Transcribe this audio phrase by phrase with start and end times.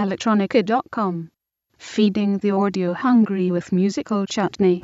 [0.00, 1.30] IndianElectronica.com.
[1.76, 4.82] Feeding the audio hungry with musical chutney.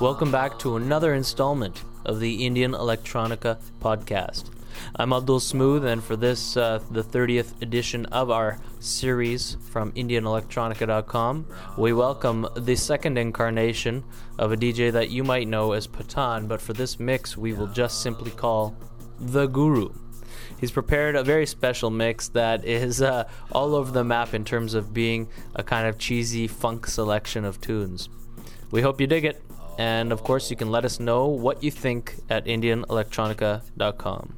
[0.00, 4.50] Welcome back to another installment of the Indian Electronica podcast.
[4.96, 11.46] I'm Abdul Smooth, and for this, uh, the 30th edition of our series from IndianElectronica.com,
[11.78, 14.04] we welcome the second incarnation
[14.38, 17.68] of a DJ that you might know as Patan, but for this mix, we will
[17.68, 18.76] just simply call
[19.18, 19.88] The Guru.
[20.60, 24.74] He's prepared a very special mix that is uh, all over the map in terms
[24.74, 28.08] of being a kind of cheesy funk selection of tunes.
[28.70, 29.42] We hope you dig it.
[29.78, 34.34] And of course, you can let us know what you think at IndianElectronica.com.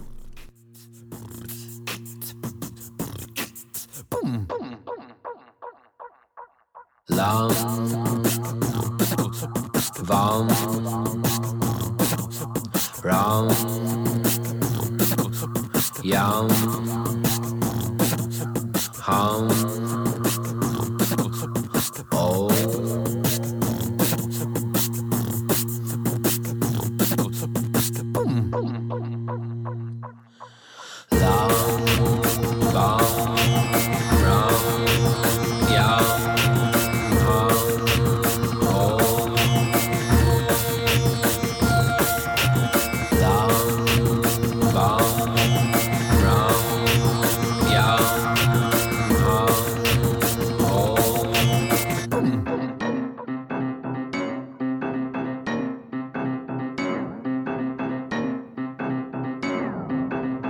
[7.10, 7.48] Lang,
[10.08, 10.48] warm,
[13.04, 14.07] round,
[16.08, 16.48] young,
[19.02, 19.57] hum,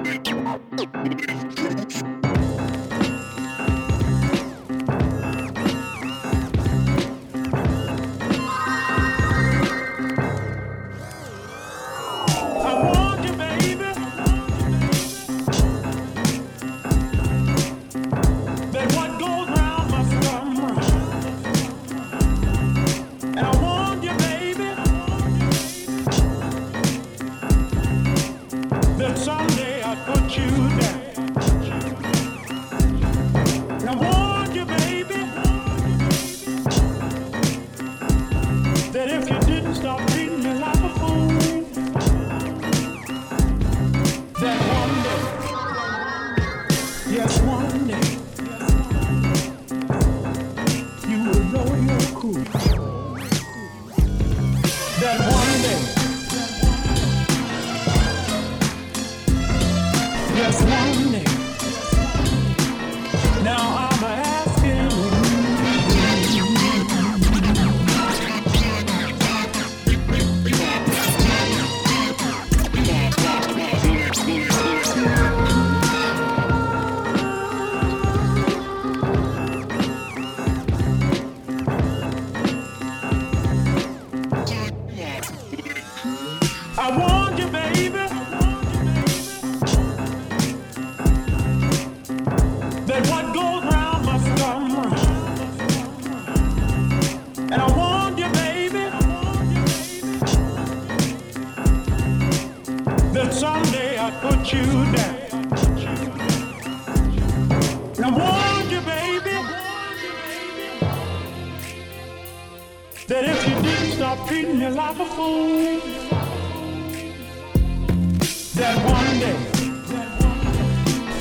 [0.08, 1.87] えっ?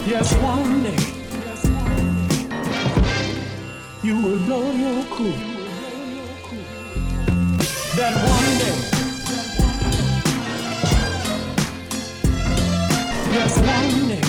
[0.07, 0.95] Yes, one day,
[4.03, 5.39] you will know you're cool.
[7.97, 8.77] That one day,
[13.33, 14.26] yes, one day.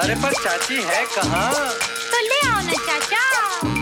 [0.00, 1.52] अरे पर चाची है कहाँ?
[2.10, 3.75] तो ले आओ ना चाचा।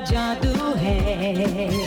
[0.00, 1.79] जादू है।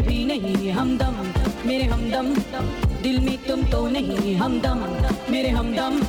[0.00, 1.16] कुछ भी नहीं हमदम
[1.68, 2.32] मेरे हमदम
[3.02, 4.78] दिल में तुम तो नहीं हमदम
[5.32, 6.00] मेरे हमदम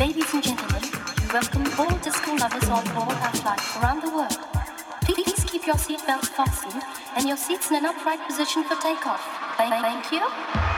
[0.00, 0.80] Ladies and gentlemen,
[1.20, 4.38] we welcome all disco lovers on board our flight around the world.
[5.02, 6.82] Please keep your seatbelts fastened
[7.16, 9.20] and your seats in an upright position for takeoff.
[9.58, 10.69] Thank you.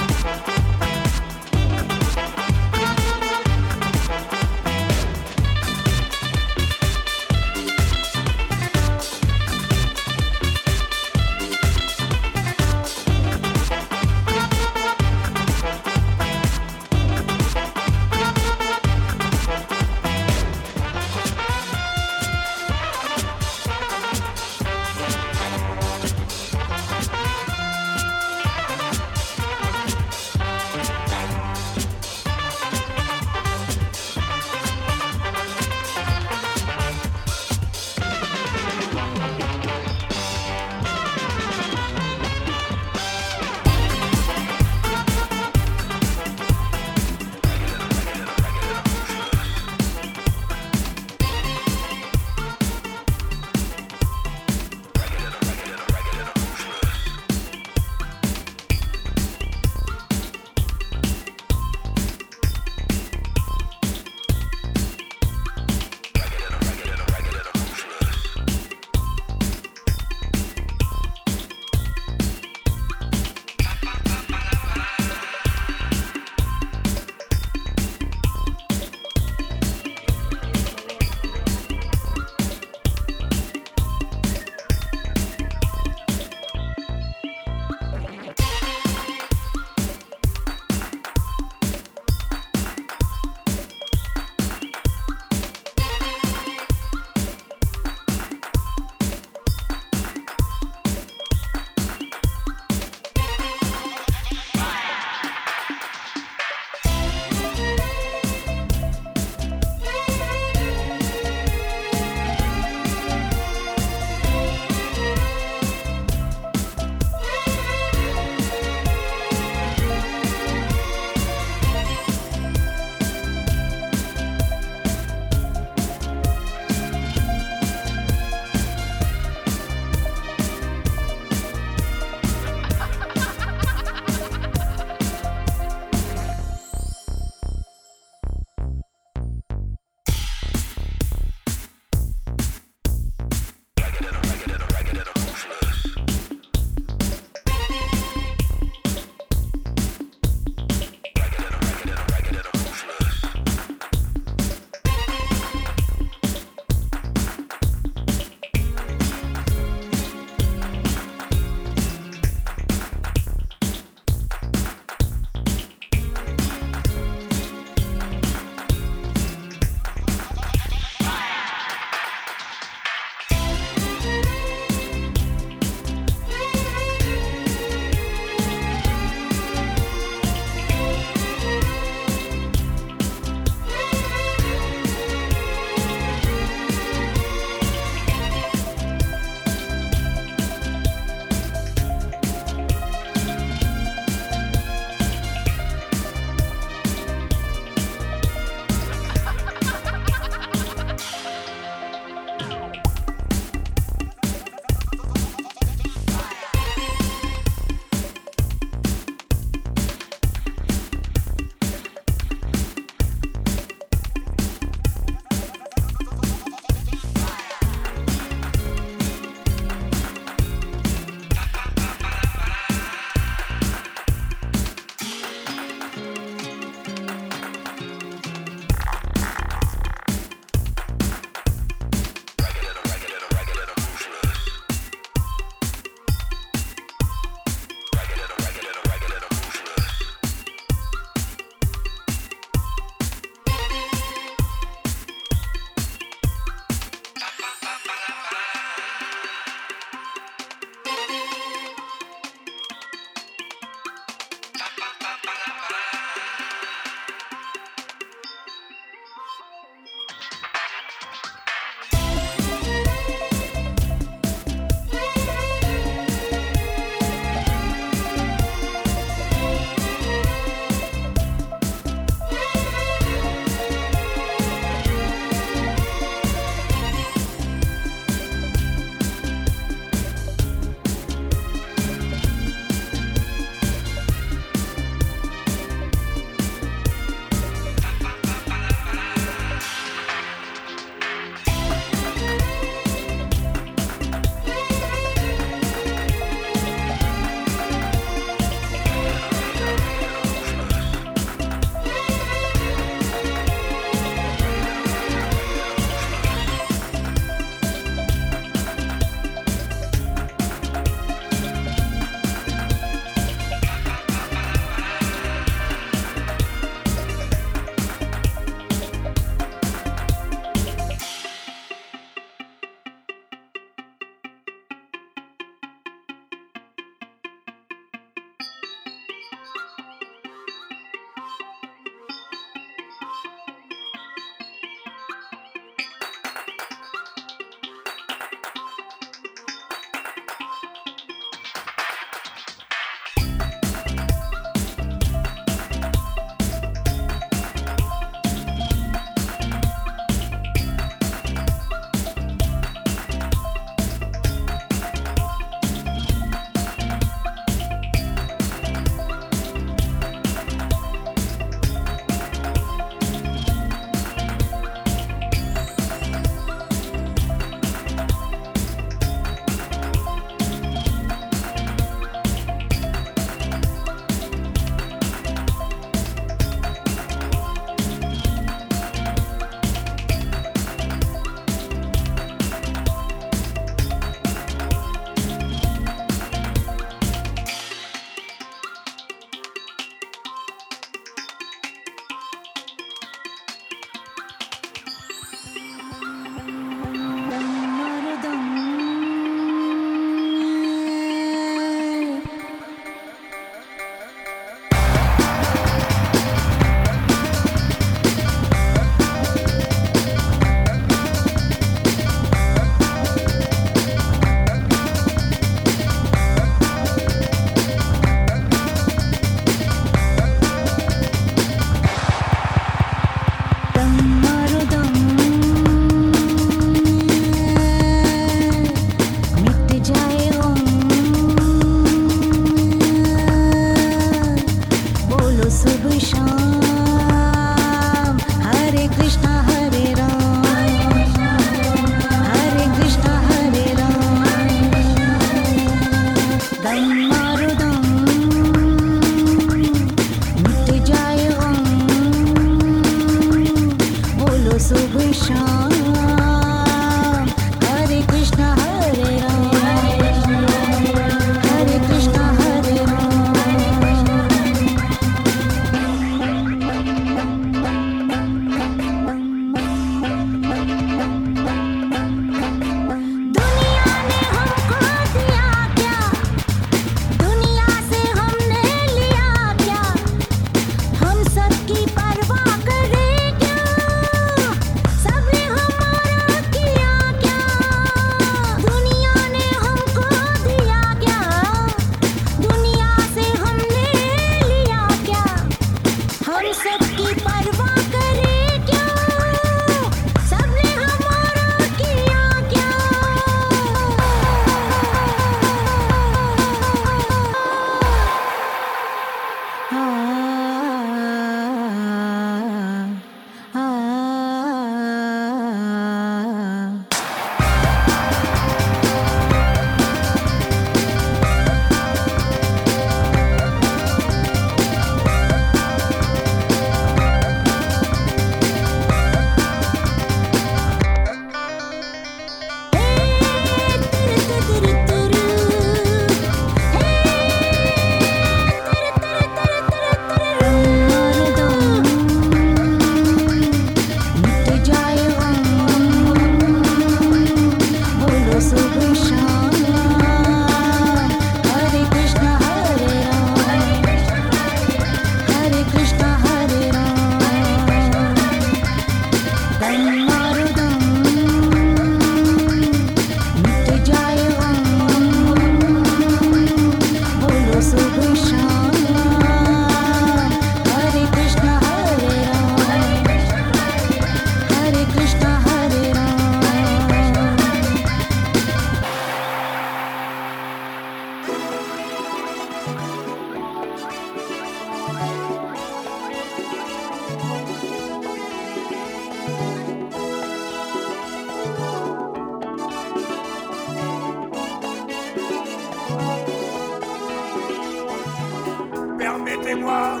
[599.58, 600.00] Permettez-moi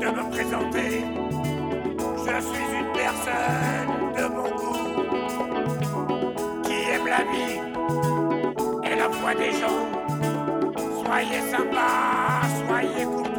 [0.00, 0.92] de me présenter.
[2.26, 4.92] Je suis une personne de bon goût
[6.62, 7.58] qui aime la vie
[8.84, 9.84] et la foi des gens.
[11.04, 13.33] Soyez sympa, soyez.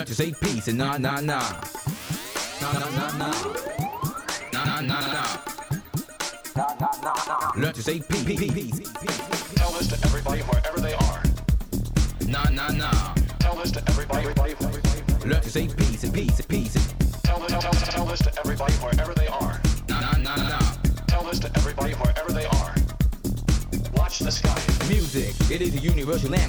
[0.00, 1.60] Learn to say peace and nah, nah, nah.
[2.62, 3.34] Nah, nah, nah, nah.
[4.50, 5.14] Nah, nah, nah,
[7.26, 7.52] nah.
[7.54, 8.80] Learn to say peace, peace, peace.
[9.56, 11.22] Tell this to everybody wherever they are.
[12.26, 13.14] Nah, nah, nah.
[13.40, 15.28] Tell this to everybody, everybody, everybody.
[15.28, 16.94] Learn to say peace and peace and peace.
[17.22, 19.60] Tell this, tell, tell this to everybody wherever they are.
[19.90, 20.60] Nah, nah, nah, nah.
[21.08, 22.74] Tell this to everybody wherever they are.
[23.92, 24.88] Watch the skies.
[24.88, 26.39] Music, it is a universal language,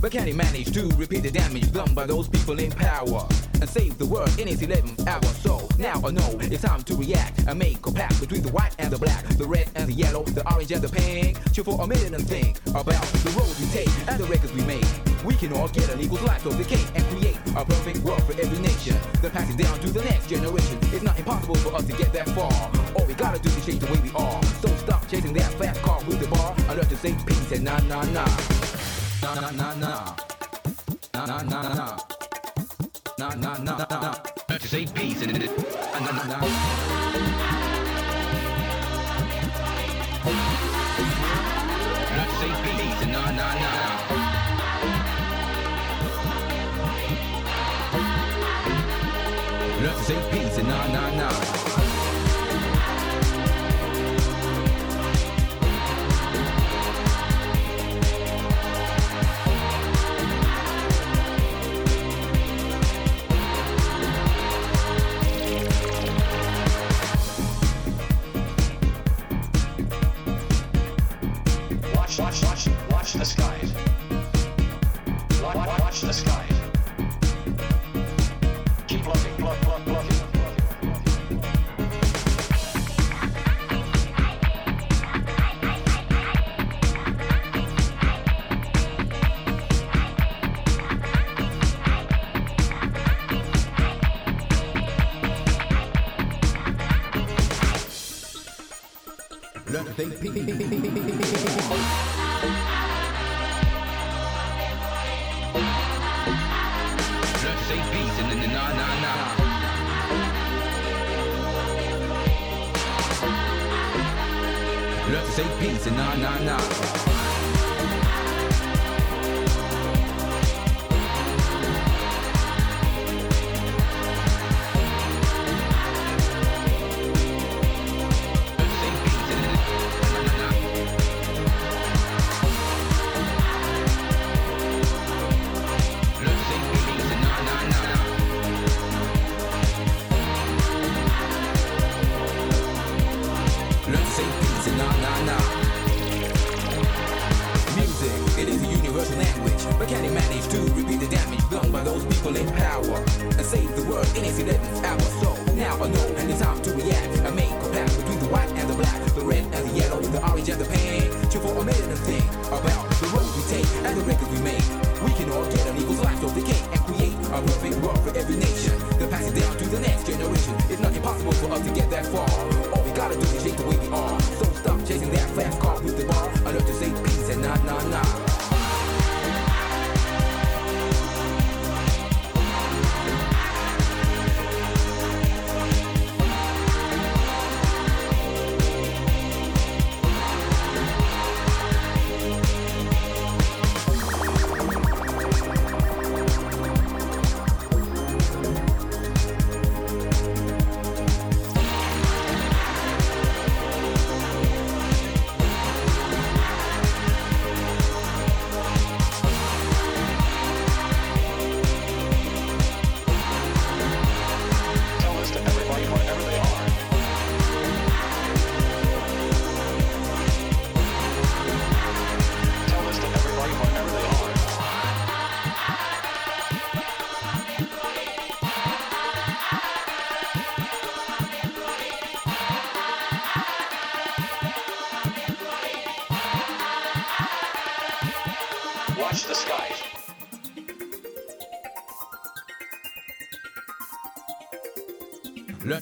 [0.00, 3.26] but can he manage to repeat the damage done by those people in power
[3.60, 5.22] and save the world in its 11th hour?
[5.22, 8.74] So now I know it's time to react and make a pact between the white
[8.78, 11.38] and the black, the red and the yellow, the orange and the pink.
[11.52, 14.64] Chill for a minute and think about the roads we take and the records we
[14.64, 14.84] make.
[15.24, 18.22] We can all get an equal slice of the cake and create a perfect world
[18.24, 18.96] for every nation.
[19.20, 20.78] Then pass it down to the next generation.
[20.92, 22.52] It's not impossible for us to get that far.
[22.96, 24.42] All we gotta do is change the way we are.
[24.62, 26.54] So stop chasing that fast car with the bar.
[26.68, 28.59] I learn to say peace and nah nah nah.
[29.30, 29.38] To
[34.68, 34.84] say
[50.30, 51.69] peace and nah nah nah.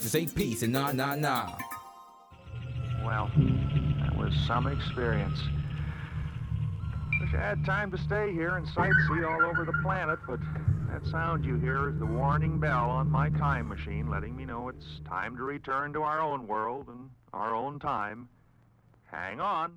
[0.09, 1.55] Say peace and nah, nah, nah.
[3.05, 5.39] Well, that was some experience.
[7.21, 10.39] Wish I had time to stay here and sightsee all over the planet, but
[10.91, 14.67] that sound you hear is the warning bell on my time machine letting me know
[14.69, 18.27] it's time to return to our own world and our own time.
[19.11, 19.73] Hang on.